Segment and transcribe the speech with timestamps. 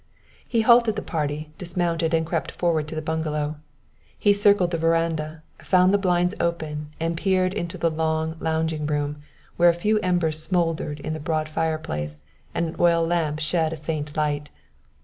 [0.47, 3.57] He halted the party, dismounted and crept forward to the bungalow.
[4.17, 9.17] He circled the veranda, found the blinds open, and peered into the long lounging room,
[9.57, 12.21] where a few embers smoldered in the broad fireplace,
[12.55, 14.49] and an oil lamp shed a faint light.